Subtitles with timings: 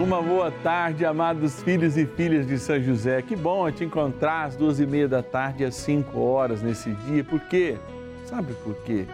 [0.00, 3.20] Uma boa tarde, amados filhos e filhas de São José.
[3.20, 7.24] Que bom te encontrar às duas e meia da tarde, às cinco horas nesse dia.
[7.24, 7.76] Por quê?
[8.24, 9.06] Sabe por quê?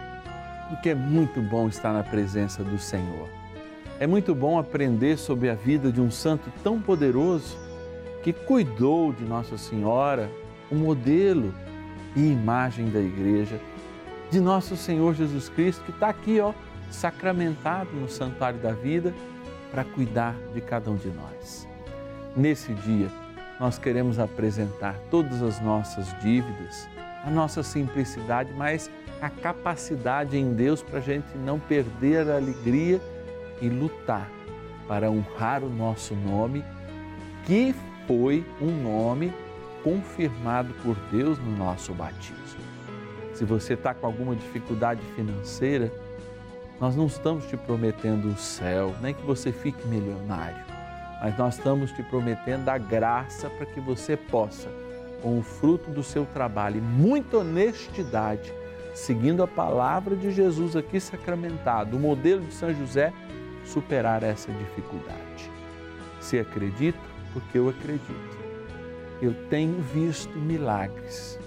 [0.69, 3.27] Porque é muito bom estar na presença do Senhor.
[3.99, 7.57] É muito bom aprender sobre a vida de um santo tão poderoso
[8.21, 10.29] que cuidou de Nossa Senhora,
[10.69, 11.51] o modelo
[12.15, 13.59] e imagem da igreja,
[14.29, 16.53] de nosso Senhor Jesus Cristo, que está aqui, ó,
[16.91, 19.11] sacramentado no santuário da vida
[19.75, 21.67] para cuidar de cada um de nós.
[22.33, 23.09] Nesse dia,
[23.59, 26.87] nós queremos apresentar todas as nossas dívidas,
[27.25, 28.89] a nossa simplicidade, mas
[29.21, 33.01] a capacidade em Deus para a gente não perder a alegria
[33.61, 34.31] e lutar
[34.87, 36.63] para honrar o nosso nome,
[37.43, 37.75] que
[38.07, 39.33] foi um nome
[39.83, 42.63] confirmado por Deus no nosso batismo.
[43.33, 45.91] Se você está com alguma dificuldade financeira,
[46.79, 50.63] nós não estamos te prometendo o céu, nem que você fique milionário,
[51.21, 54.69] mas nós estamos te prometendo a graça para que você possa,
[55.21, 58.53] com o fruto do seu trabalho e muita honestidade,
[58.93, 63.13] seguindo a palavra de Jesus aqui sacramentado, o modelo de São José,
[63.65, 65.49] superar essa dificuldade.
[66.19, 66.99] Se acredita,
[67.33, 68.35] porque eu acredito.
[69.21, 71.39] Eu tenho visto milagres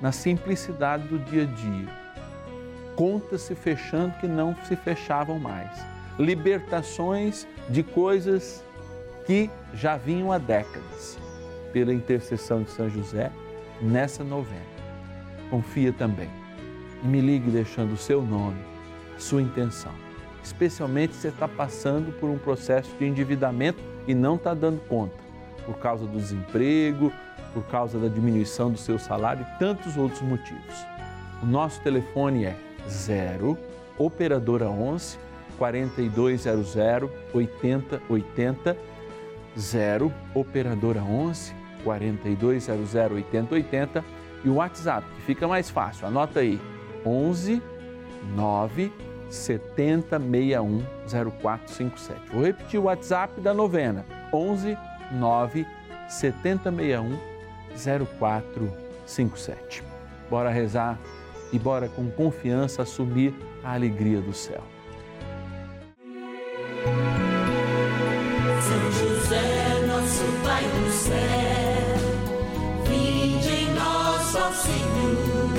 [0.00, 2.01] na simplicidade do dia a dia
[2.96, 5.70] contas se fechando que não se fechavam mais,
[6.18, 8.64] libertações de coisas
[9.26, 11.18] que já vinham há décadas,
[11.72, 13.30] pela intercessão de São José,
[13.80, 14.60] nessa novena.
[15.50, 16.28] Confia também
[17.02, 18.60] e me ligue deixando o seu nome,
[19.16, 19.92] a sua intenção,
[20.42, 25.16] especialmente se você está passando por um processo de endividamento e não está dando conta,
[25.64, 27.12] por causa do desemprego,
[27.52, 30.74] por causa da diminuição do seu salário e tantos outros motivos.
[31.42, 32.56] O nosso telefone é
[32.88, 33.58] 0
[33.98, 35.18] operadora 11
[35.58, 38.76] 4200 8080
[39.56, 44.04] 0 operadora 11 4200 8080
[44.44, 46.06] e o WhatsApp, que fica mais fácil.
[46.06, 46.60] Anota aí:
[47.04, 47.62] 11
[48.34, 48.92] 9
[49.30, 50.82] 70 61
[51.30, 52.20] 0457.
[52.32, 54.76] Vou repetir o WhatsApp da novena: 11
[55.12, 55.66] 9
[56.08, 57.18] 70 61
[58.16, 59.82] 0457.
[60.28, 60.98] Bora rezar
[61.52, 64.62] e bora com confiança assumir a alegria do céu.
[68.60, 71.96] São José, nosso Pai do céu,
[72.88, 75.50] vinde em nós, ó Senhor,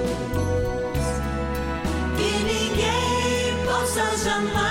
[2.18, 4.71] Que ninguém possa jamais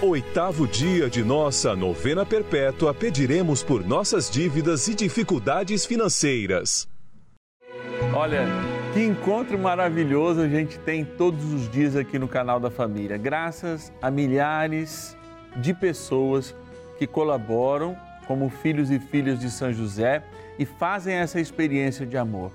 [0.00, 6.88] oitavo dia de nossa novena perpétua, pediremos por nossas dívidas e dificuldades financeiras.
[8.14, 8.46] Olha,
[8.94, 13.16] que encontro maravilhoso a gente tem todos os dias aqui no canal da Família.
[13.16, 15.16] Graças a milhares
[15.56, 16.54] de pessoas
[16.96, 17.96] que colaboram
[18.26, 20.22] como filhos e filhas de São José
[20.58, 22.52] e fazem essa experiência de amor,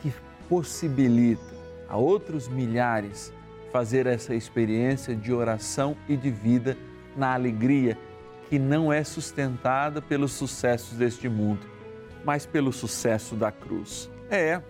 [0.00, 0.12] que
[0.48, 1.56] possibilita
[1.88, 3.32] a outros milhares
[3.72, 6.76] fazer essa experiência de oração e de vida
[7.16, 7.98] na alegria
[8.48, 11.66] que não é sustentada pelos sucessos deste mundo,
[12.24, 14.10] mas pelo sucesso da cruz.
[14.30, 14.60] É.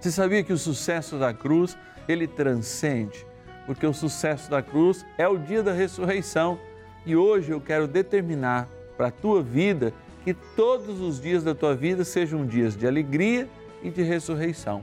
[0.00, 1.76] Você sabia que o sucesso da cruz,
[2.08, 3.24] ele transcende,
[3.66, 6.58] porque o sucesso da cruz é o dia da ressurreição.
[7.06, 9.92] E hoje eu quero determinar para a tua vida
[10.24, 13.48] que todos os dias da tua vida sejam dias de alegria
[13.82, 14.82] e de ressurreição.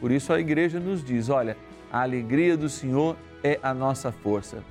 [0.00, 1.56] Por isso a igreja nos diz: olha,
[1.94, 4.64] a alegria do Senhor é a nossa força.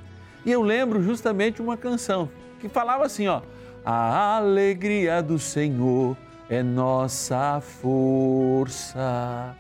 [0.45, 2.29] E eu lembro justamente uma canção
[2.59, 3.41] que falava assim, ó:
[3.85, 6.17] A alegria do Senhor
[6.49, 9.55] é nossa força.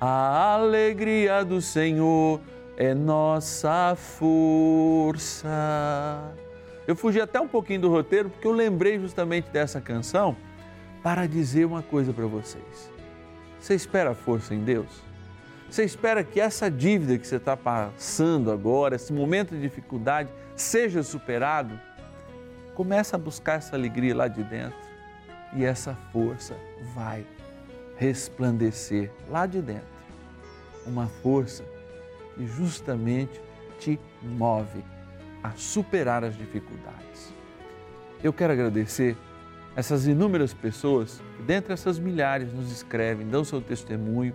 [0.00, 2.40] A alegria do Senhor
[2.76, 5.48] é nossa força.
[6.86, 10.36] Eu fugi até um pouquinho do roteiro porque eu lembrei justamente dessa canção
[11.02, 12.88] para dizer uma coisa para vocês.
[13.58, 15.09] Você espera força em Deus?
[15.70, 21.00] Você espera que essa dívida que você está passando agora, esse momento de dificuldade, seja
[21.04, 21.78] superado?
[22.74, 24.76] Começa a buscar essa alegria lá de dentro
[25.54, 26.56] e essa força
[26.92, 27.24] vai
[27.96, 29.86] resplandecer lá de dentro.
[30.84, 31.64] Uma força
[32.34, 33.40] que justamente
[33.78, 34.84] te move
[35.40, 37.32] a superar as dificuldades.
[38.24, 39.16] Eu quero agradecer
[39.76, 44.34] essas inúmeras pessoas que, dentre essas milhares, nos escrevem, dão seu testemunho,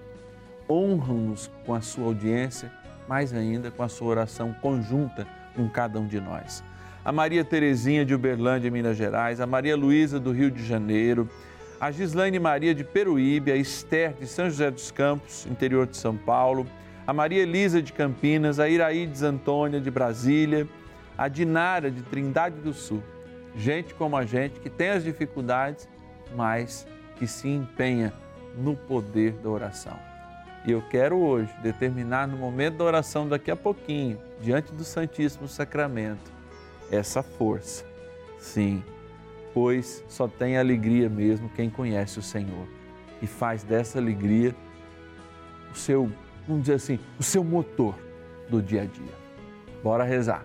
[0.70, 2.72] honram-nos com a sua audiência,
[3.08, 6.64] mais ainda com a sua oração conjunta com cada um de nós.
[7.04, 11.30] A Maria Terezinha de Uberlândia, Minas Gerais, a Maria Luísa do Rio de Janeiro,
[11.80, 16.18] a Gislaine Maria de Peruíbe, a Esther de São José dos Campos, interior de São
[16.18, 16.66] Paulo,
[17.06, 20.68] a Maria Elisa de Campinas, a Iraídes Antônia de Brasília,
[21.18, 23.04] a Dinara de Trindade do Sul.
[23.56, 25.88] Gente como a gente que tem as dificuldades,
[26.36, 26.88] mas
[27.18, 28.12] que se empenha
[28.58, 30.15] no poder da oração.
[30.68, 35.48] E eu quero hoje determinar no momento da oração, daqui a pouquinho, diante do Santíssimo
[35.48, 36.32] Sacramento,
[36.92, 37.86] essa força.
[38.40, 38.84] Sim,
[39.54, 42.68] pois só tem alegria mesmo quem conhece o Senhor
[43.22, 44.56] e faz dessa alegria
[45.72, 46.12] o seu,
[46.48, 47.96] vamos dizer assim, o seu motor
[48.50, 49.14] do dia a dia.
[49.84, 50.44] Bora rezar.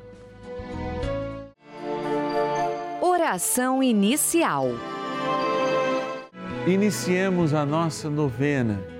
[3.00, 4.66] Oração inicial.
[6.66, 8.99] Iniciemos a nossa novena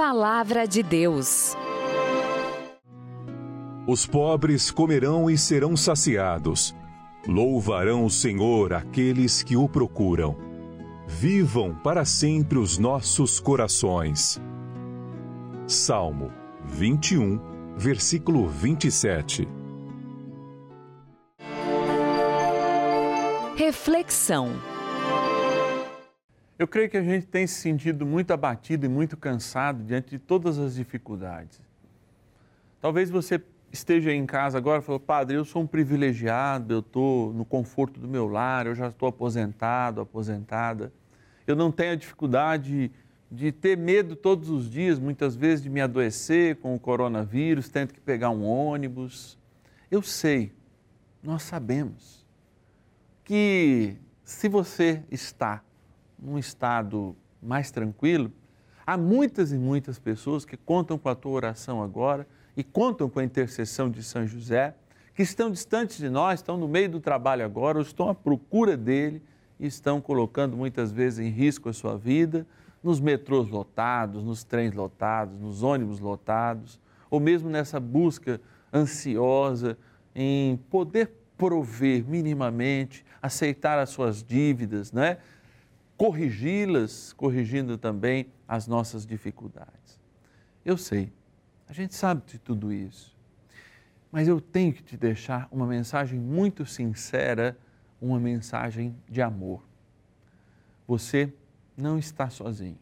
[0.00, 1.54] Palavra de Deus.
[3.86, 6.74] Os pobres comerão e serão saciados.
[7.28, 10.38] Louvarão o Senhor aqueles que o procuram.
[11.06, 14.40] Vivam para sempre os nossos corações.
[15.66, 16.32] Salmo
[16.64, 17.38] 21,
[17.76, 19.46] versículo 27.
[23.54, 24.79] Reflexão.
[26.60, 30.18] Eu creio que a gente tem se sentido muito abatido e muito cansado diante de
[30.18, 31.58] todas as dificuldades.
[32.82, 37.32] Talvez você esteja em casa agora e falou, padre, eu sou um privilegiado, eu estou
[37.32, 40.92] no conforto do meu lar, eu já estou aposentado, aposentada.
[41.46, 42.92] Eu não tenho a dificuldade
[43.32, 47.94] de ter medo todos os dias, muitas vezes, de me adoecer com o coronavírus, tendo
[47.94, 49.38] que pegar um ônibus.
[49.90, 50.52] Eu sei,
[51.22, 52.22] nós sabemos
[53.24, 55.62] que se você está
[56.20, 58.30] num estado mais tranquilo,
[58.86, 63.20] há muitas e muitas pessoas que contam com a tua oração agora e contam com
[63.20, 64.74] a intercessão de São José,
[65.14, 68.76] que estão distantes de nós, estão no meio do trabalho agora, ou estão à procura
[68.76, 69.22] dele
[69.58, 72.46] e estão colocando muitas vezes em risco a sua vida,
[72.82, 78.40] nos metrôs lotados, nos trens lotados, nos ônibus lotados, ou mesmo nessa busca
[78.72, 79.76] ansiosa
[80.14, 85.18] em poder prover minimamente, aceitar as suas dívidas, né?
[86.00, 90.00] Corrigi-las, corrigindo também as nossas dificuldades.
[90.64, 91.12] Eu sei,
[91.68, 93.14] a gente sabe de tudo isso,
[94.10, 97.54] mas eu tenho que te deixar uma mensagem muito sincera,
[98.00, 99.62] uma mensagem de amor.
[100.88, 101.34] Você
[101.76, 102.78] não está sozinho.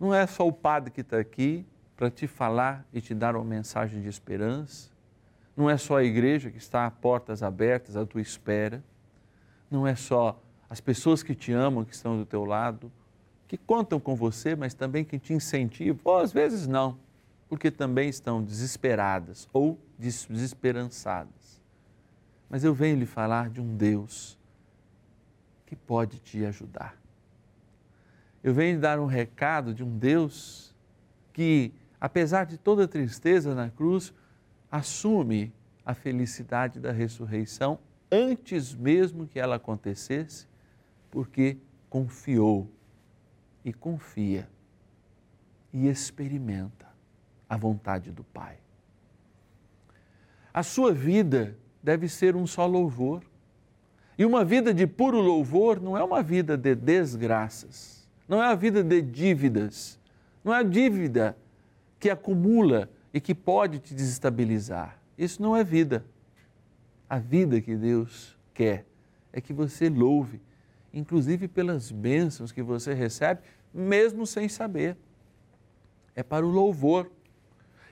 [0.00, 1.64] Não é só o padre que está aqui
[1.96, 4.90] para te falar e te dar uma mensagem de esperança.
[5.56, 8.82] Não é só a igreja que está a portas abertas à tua espera.
[9.70, 10.42] Não é só
[10.72, 12.90] as pessoas que te amam, que estão do teu lado,
[13.46, 16.98] que contam com você, mas também que te incentivam, ou às vezes não,
[17.46, 21.60] porque também estão desesperadas ou desesperançadas.
[22.48, 24.38] Mas eu venho lhe falar de um Deus
[25.66, 26.96] que pode te ajudar.
[28.42, 30.74] Eu venho lhe dar um recado de um Deus
[31.34, 34.10] que, apesar de toda tristeza na cruz,
[34.70, 35.52] assume
[35.84, 37.78] a felicidade da ressurreição
[38.10, 40.50] antes mesmo que ela acontecesse
[41.12, 41.58] porque
[41.90, 42.68] confiou
[43.62, 44.48] e confia
[45.70, 46.88] e experimenta
[47.46, 48.56] a vontade do Pai.
[50.54, 53.22] A sua vida deve ser um só louvor.
[54.16, 58.54] E uma vida de puro louvor não é uma vida de desgraças, não é a
[58.54, 60.00] vida de dívidas,
[60.42, 61.36] não é a dívida
[62.00, 64.98] que acumula e que pode te desestabilizar.
[65.18, 66.04] Isso não é vida.
[67.08, 68.86] A vida que Deus quer
[69.30, 70.40] é que você louve
[70.92, 73.40] inclusive pelas bênçãos que você recebe,
[73.72, 74.96] mesmo sem saber.
[76.14, 77.10] É para o louvor.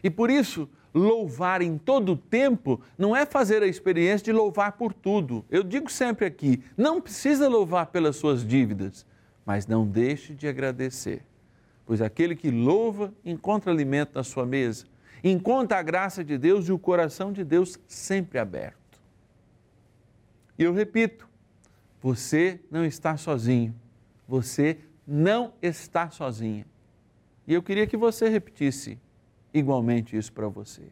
[0.03, 4.73] E por isso, louvar em todo o tempo não é fazer a experiência de louvar
[4.73, 5.45] por tudo.
[5.51, 9.07] Eu digo sempre aqui: não precisa louvar pelas suas dívidas,
[9.45, 11.25] mas não deixe de agradecer,
[11.87, 14.85] pois aquele que louva encontra alimento na sua mesa,
[15.25, 18.79] encontra a graça de Deus e o coração de Deus sempre aberto.
[20.59, 21.30] E eu repito,
[22.01, 23.75] você não está sozinho.
[24.27, 26.67] Você não está sozinha.
[27.47, 28.99] E eu queria que você repetisse
[29.53, 30.85] igualmente isso para você.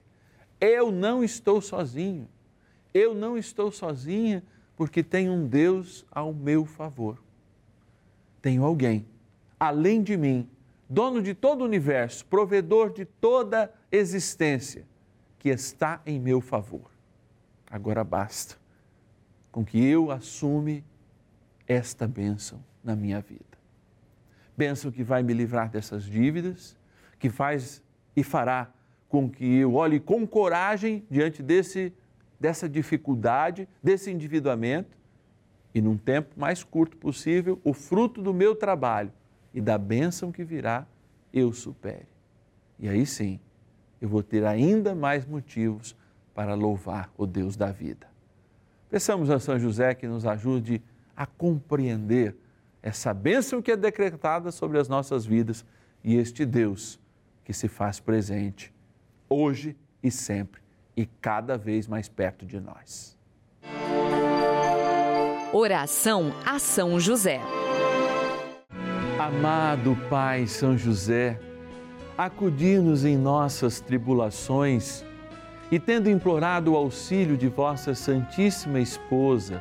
[0.60, 2.28] Eu não estou sozinho.
[2.92, 4.42] Eu não estou sozinha
[4.76, 7.18] porque tenho um Deus ao meu favor.
[8.42, 9.06] Tenho alguém,
[9.58, 10.48] além de mim,
[10.88, 14.86] dono de todo o universo, provedor de toda existência,
[15.38, 16.90] que está em meu favor.
[17.70, 18.56] Agora basta
[19.50, 20.84] com que eu assume
[21.68, 23.44] esta bênção na minha vida.
[24.56, 26.76] Bênção que vai me livrar dessas dívidas,
[27.18, 27.82] que faz
[28.16, 28.72] e fará
[29.08, 31.92] com que eu olhe com coragem diante desse,
[32.40, 34.96] dessa dificuldade, desse endividamento
[35.74, 39.12] e, num tempo mais curto possível, o fruto do meu trabalho
[39.54, 40.86] e da bênção que virá,
[41.32, 42.08] eu supere.
[42.78, 43.38] E aí sim,
[44.00, 45.96] eu vou ter ainda mais motivos
[46.34, 48.06] para louvar o Deus da vida.
[48.88, 50.82] Peçamos a São José que nos ajude
[51.18, 52.36] a compreender
[52.80, 55.66] essa bênção que é decretada sobre as nossas vidas
[56.04, 57.00] e este Deus
[57.44, 58.72] que se faz presente
[59.28, 60.62] hoje e sempre
[60.96, 63.18] e cada vez mais perto de nós.
[65.52, 67.40] Oração a São José.
[69.18, 71.40] Amado Pai São José,
[72.16, 75.04] acudir-nos em nossas tribulações
[75.68, 79.60] e, tendo implorado o auxílio de vossa Santíssima Esposa,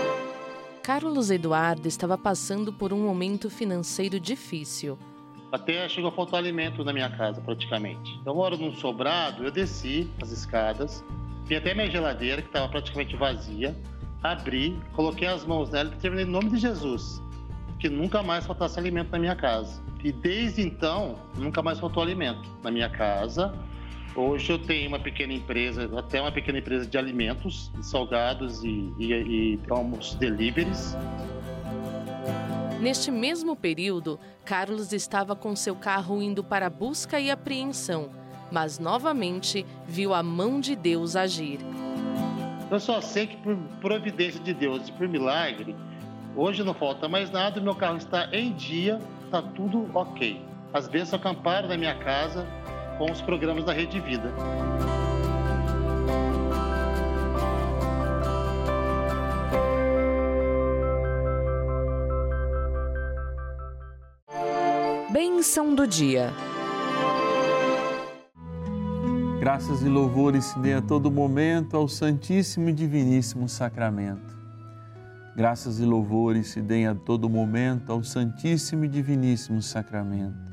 [0.83, 4.97] Carlos Eduardo estava passando por um momento financeiro difícil.
[5.51, 8.19] Até chegou a faltar alimento na minha casa, praticamente.
[8.25, 11.03] Eu moro num sobrado, eu desci as escadas,
[11.45, 13.77] vi até minha geladeira, que estava praticamente vazia,
[14.23, 17.21] abri, coloquei as mãos nela e terminei em nome de Jesus,
[17.77, 19.83] que nunca mais faltasse alimento na minha casa.
[20.03, 23.53] E desde então, nunca mais faltou alimento na minha casa.
[24.13, 28.93] Hoje eu tenho uma pequena empresa, até uma pequena empresa de alimentos, de salgados e,
[28.99, 30.97] e, e almoços deliveries.
[32.81, 38.09] Neste mesmo período, Carlos estava com seu carro indo para busca e apreensão,
[38.51, 41.59] mas novamente viu a mão de Deus agir.
[42.69, 45.73] Eu só sei que por providência de Deus e por milagre,
[46.35, 50.41] hoje não falta mais nada, meu carro está em dia, está tudo ok.
[50.73, 52.45] As bênçãos acamparam na minha casa
[53.01, 54.31] com os programas da Rede Vida.
[65.11, 66.31] Bênção do dia.
[69.39, 74.37] Graças e louvores se dê a todo momento ao Santíssimo e Diviníssimo Sacramento.
[75.35, 80.50] Graças e louvores se deem a todo momento ao Santíssimo e Diviníssimo Sacramento.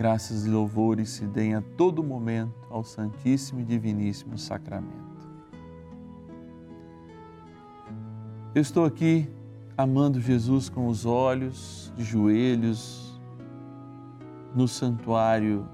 [0.00, 5.28] Graças e louvores se deem a todo momento ao Santíssimo e Diviníssimo Sacramento.
[8.54, 9.28] Eu estou aqui
[9.76, 13.20] amando Jesus com os olhos, de joelhos,
[14.54, 15.68] no santuário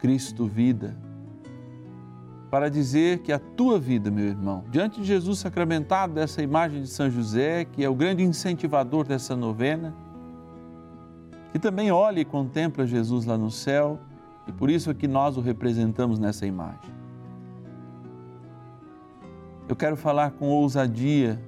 [0.00, 0.96] Cristo Vida,
[2.50, 6.88] para dizer que a tua vida, meu irmão, diante de Jesus sacramentado, dessa imagem de
[6.88, 9.94] São José, que é o grande incentivador dessa novena,
[11.52, 13.98] que também olha e contempla Jesus lá no céu,
[14.46, 16.90] e por isso é que nós o representamos nessa imagem.
[19.68, 21.40] Eu quero falar com ousadia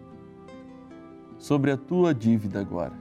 [1.38, 2.92] sobre a tua dívida agora.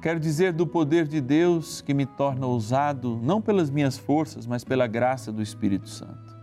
[0.00, 4.62] Quero dizer do poder de Deus que me torna ousado, não pelas minhas forças, mas
[4.62, 6.36] pela graça do Espírito Santo.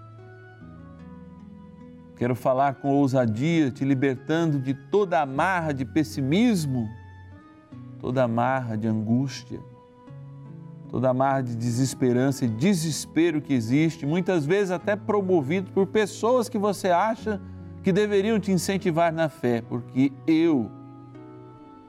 [2.17, 6.89] Quero falar com ousadia, te libertando de toda amarra de pessimismo,
[8.03, 9.61] toda amarra de angústia,
[10.89, 16.57] toda amarra de desesperança e desespero que existe, muitas vezes até promovido por pessoas que
[16.57, 17.39] você acha
[17.81, 20.69] que deveriam te incentivar na fé, porque eu,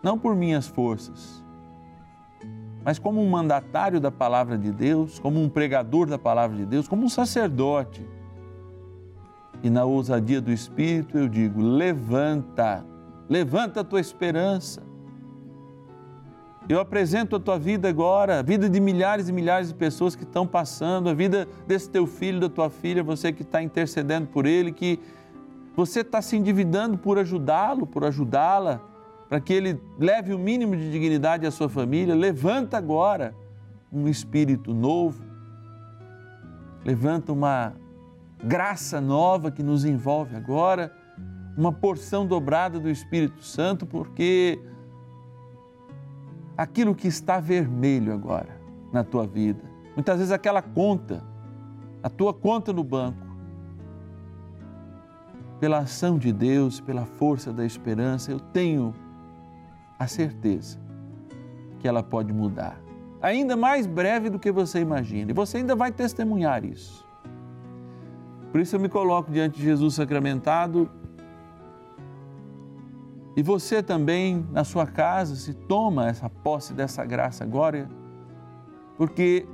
[0.05, 1.45] não por minhas forças,
[2.85, 6.87] mas como um mandatário da palavra de Deus, como um pregador da palavra de Deus,
[6.87, 8.07] como um sacerdote.
[9.65, 12.87] E na ousadia do Espírito eu digo: levanta,
[13.29, 14.94] levanta a tua esperança.
[16.69, 20.23] Eu apresento a tua vida agora, a vida de milhares e milhares de pessoas que
[20.23, 24.47] estão passando, a vida desse teu filho, da tua filha, você que está intercedendo por
[24.47, 24.99] ele, que
[25.77, 28.81] você está se endividando por ajudá-lo, por ajudá-la
[29.29, 33.35] para que ele leve o mínimo de dignidade à sua família, levanta agora
[33.93, 35.23] um espírito novo,
[36.85, 37.75] levanta uma
[38.43, 40.93] graça nova que nos envolve agora,
[41.57, 44.61] uma porção dobrada do Espírito Santo, porque
[46.57, 48.61] aquilo que está vermelho agora
[48.93, 49.63] na tua vida,
[49.95, 51.23] muitas vezes aquela conta,
[52.03, 53.25] a tua conta no banco,
[55.61, 58.95] pela ação de Deus, pela força da esperança, eu tenho
[59.99, 60.79] a certeza
[61.79, 62.81] que ela pode mudar.
[63.23, 65.31] Ainda mais breve do que você imagina.
[65.31, 67.07] E você ainda vai testemunhar isso.
[68.53, 70.91] Por isso eu me coloco diante de Jesus sacramentado.
[73.37, 77.89] E você também, na sua casa, se toma essa posse dessa graça agora,
[78.97, 79.47] porque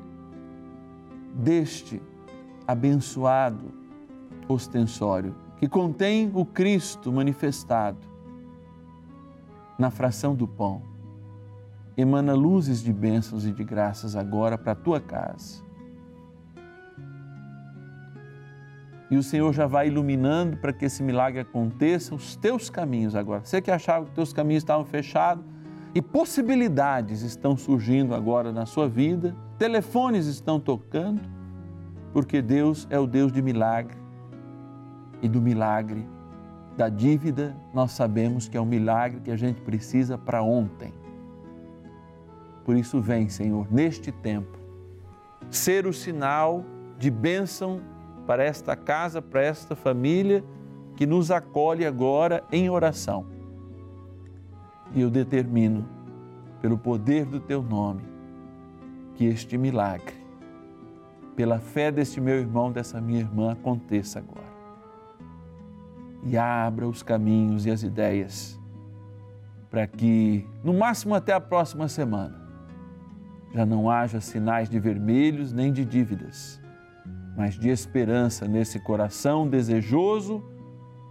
[1.34, 2.02] deste
[2.66, 3.72] abençoado
[4.48, 7.98] ostensório, que contém o Cristo manifestado
[9.78, 10.82] na fração do pão,
[11.96, 15.69] emana luzes de bênçãos e de graças agora para a tua casa.
[19.10, 23.44] E o Senhor já vai iluminando para que esse milagre aconteça os teus caminhos agora.
[23.44, 25.44] Você que achava que os teus caminhos estavam fechados
[25.92, 31.20] e possibilidades estão surgindo agora na sua vida, telefones estão tocando,
[32.12, 33.98] porque Deus é o Deus de milagre.
[35.20, 36.08] E do milagre
[36.76, 40.94] da dívida, nós sabemos que é um milagre que a gente precisa para ontem.
[42.64, 44.58] Por isso, vem, Senhor, neste tempo,
[45.50, 46.64] ser o sinal
[46.98, 47.80] de bênção
[48.26, 50.44] para esta casa, para esta família
[50.96, 53.26] que nos acolhe agora em oração.
[54.94, 55.88] E eu determino,
[56.60, 58.02] pelo poder do teu nome,
[59.14, 60.14] que este milagre,
[61.34, 64.50] pela fé deste meu irmão, dessa minha irmã, aconteça agora.
[66.22, 68.60] E abra os caminhos e as ideias
[69.70, 72.42] para que, no máximo até a próxima semana,
[73.54, 76.59] já não haja sinais de vermelhos nem de dívidas
[77.40, 80.44] mas de esperança nesse coração desejoso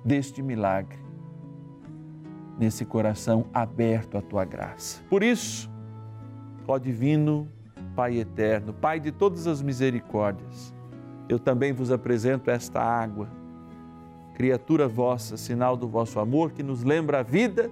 [0.05, 0.99] deste milagre,
[2.59, 5.01] nesse coração aberto à tua graça.
[5.09, 5.67] Por isso,
[6.67, 7.47] ó Divino
[7.95, 10.71] Pai eterno, Pai de todas as misericórdias,
[11.27, 13.27] eu também vos apresento esta água,
[14.35, 17.71] criatura vossa, sinal do vosso amor, que nos lembra a vida,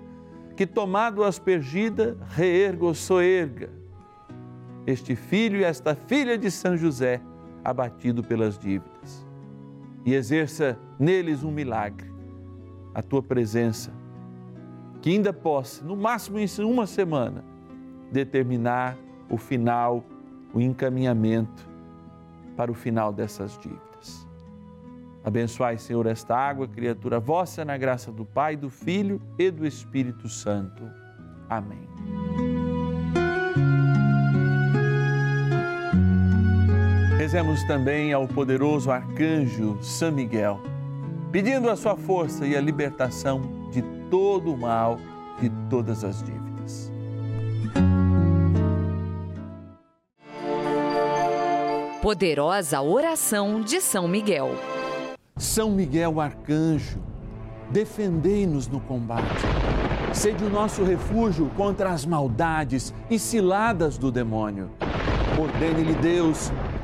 [0.55, 3.69] que tomado aspergida, reerga ou soerga
[4.87, 7.21] este filho e esta filha de São José
[7.63, 9.25] abatido pelas dívidas.
[10.05, 12.11] E exerça neles um milagre,
[12.93, 13.91] a tua presença,
[15.01, 17.43] que ainda possa, no máximo em uma semana,
[18.11, 18.97] determinar
[19.29, 20.03] o final,
[20.53, 21.69] o encaminhamento
[22.55, 24.27] para o final dessas dívidas.
[25.23, 30.29] Abençoai, Senhor, esta água, criatura vossa, na graça do Pai, do Filho e do Espírito
[30.29, 30.89] Santo.
[31.49, 32.46] Amém.
[37.27, 40.61] Rezemos também ao poderoso arcanjo São Miguel,
[41.29, 44.97] pedindo a sua força e a libertação de todo o mal,
[45.37, 46.89] de todas as dívidas.
[52.01, 54.51] Poderosa oração de São Miguel.
[55.35, 56.97] São Miguel arcanjo,
[57.69, 59.43] defendei-nos no combate.
[60.13, 64.71] Sede o nosso refúgio contra as maldades e ciladas do demônio.
[65.37, 66.53] Ordene-lhe Deus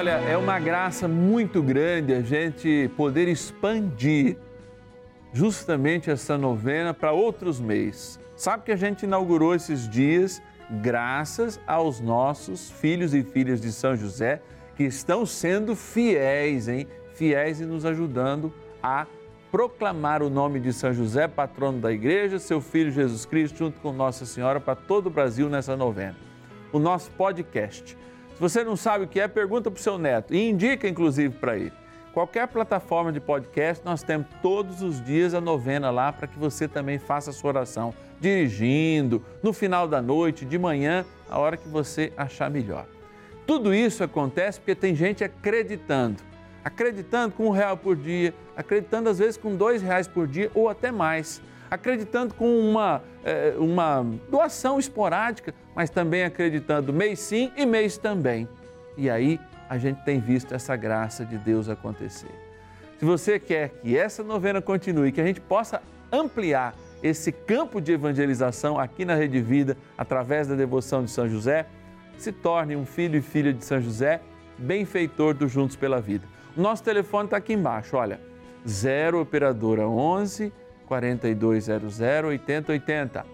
[0.00, 4.38] Olha, é uma graça muito grande a gente poder expandir
[5.30, 8.18] justamente essa novena para outros meses.
[8.34, 13.94] Sabe que a gente inaugurou esses dias graças aos nossos filhos e filhas de São
[13.94, 14.40] José
[14.74, 16.86] que estão sendo fiéis, hein?
[17.12, 18.50] Fiéis e nos ajudando
[18.82, 19.06] a
[19.52, 23.92] proclamar o nome de São José, patrono da igreja, seu filho Jesus Cristo, junto com
[23.92, 26.16] Nossa Senhora, para todo o Brasil nessa novena.
[26.72, 27.98] O nosso podcast
[28.40, 31.34] se você não sabe o que é, pergunta para o seu neto e indica, inclusive,
[31.34, 31.74] para ele.
[32.10, 36.66] Qualquer plataforma de podcast, nós temos todos os dias a novena lá para que você
[36.66, 41.68] também faça a sua oração, dirigindo, no final da noite, de manhã, a hora que
[41.68, 42.86] você achar melhor.
[43.46, 46.22] Tudo isso acontece porque tem gente acreditando,
[46.64, 50.66] acreditando com um real por dia, acreditando às vezes com dois reais por dia ou
[50.70, 57.64] até mais acreditando com uma, é, uma doação esporádica, mas também acreditando mês sim e
[57.64, 58.48] mês também.
[58.96, 62.34] E aí a gente tem visto essa graça de Deus acontecer.
[62.98, 65.80] Se você quer que essa novena continue, que a gente possa
[66.12, 71.66] ampliar esse campo de evangelização aqui na Rede Vida, através da devoção de São José,
[72.18, 74.20] se torne um filho e filha de São José,
[74.58, 76.26] benfeitor do Juntos pela Vida.
[76.54, 78.20] O nosso telefone está aqui embaixo, olha,
[78.68, 80.52] 0 Operadora 11
[80.90, 83.24] 4200 8080.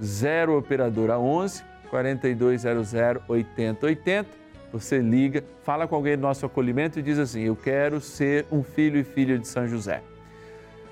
[0.00, 2.94] 0 operadora 11 4200
[3.28, 4.28] 8080.
[4.72, 8.62] Você liga, fala com alguém do nosso acolhimento e diz assim: Eu quero ser um
[8.62, 10.00] filho e filha de São José.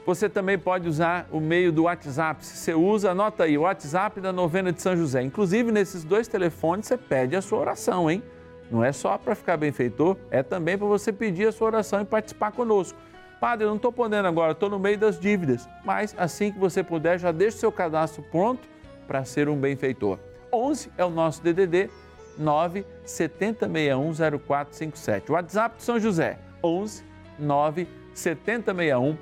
[0.05, 2.45] Você também pode usar o meio do WhatsApp.
[2.45, 5.23] Se você usa, anota aí, o WhatsApp da novena de São José.
[5.23, 8.23] Inclusive, nesses dois telefones, você pede a sua oração, hein?
[8.71, 12.05] Não é só para ficar benfeitor, é também para você pedir a sua oração e
[12.05, 12.99] participar conosco.
[13.41, 15.67] Padre, eu não estou podendo agora, estou no meio das dívidas.
[15.85, 18.69] Mas assim que você puder, já deixe o seu cadastro pronto
[19.07, 20.19] para ser um benfeitor.
[20.53, 21.91] 11 é o nosso DDD
[22.37, 25.31] 9 70610457.
[25.31, 27.05] WhatsApp de São José 11
[27.39, 29.17] 9 7061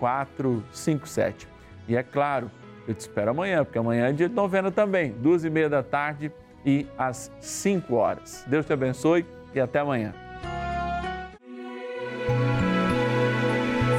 [0.00, 1.48] 0457.
[1.88, 2.50] E é claro,
[2.86, 5.82] eu te espero amanhã, porque amanhã é dia de novena também, duas e meia da
[5.82, 6.30] tarde
[6.64, 8.44] e às 5 horas.
[8.46, 10.25] Deus te abençoe e até amanhã.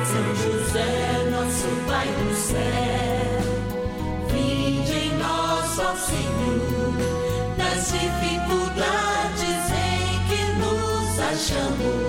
[0.07, 3.41] São José, nosso Pai do céu,
[4.31, 6.93] vinde em nós, ó Senhor,
[7.57, 12.06] nas dificuldades em que nos achamos.